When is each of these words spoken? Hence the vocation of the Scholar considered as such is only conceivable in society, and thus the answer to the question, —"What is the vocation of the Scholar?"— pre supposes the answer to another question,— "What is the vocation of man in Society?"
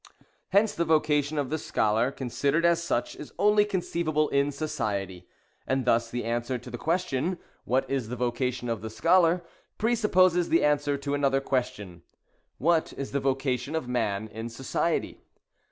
Hence 0.49 0.73
the 0.73 0.83
vocation 0.83 1.37
of 1.37 1.51
the 1.51 1.59
Scholar 1.59 2.11
considered 2.11 2.65
as 2.65 2.81
such 2.81 3.15
is 3.15 3.31
only 3.37 3.65
conceivable 3.65 4.29
in 4.29 4.51
society, 4.51 5.27
and 5.67 5.85
thus 5.85 6.09
the 6.09 6.23
answer 6.25 6.57
to 6.57 6.71
the 6.71 6.77
question, 6.79 7.37
—"What 7.65 7.87
is 7.87 8.09
the 8.09 8.15
vocation 8.15 8.67
of 8.67 8.81
the 8.81 8.89
Scholar?"— 8.89 9.43
pre 9.77 9.93
supposes 9.93 10.49
the 10.49 10.63
answer 10.63 10.97
to 10.97 11.13
another 11.13 11.39
question,— 11.39 12.01
"What 12.57 12.93
is 12.93 13.11
the 13.11 13.19
vocation 13.19 13.75
of 13.75 13.87
man 13.87 14.27
in 14.29 14.49
Society?" 14.49 15.21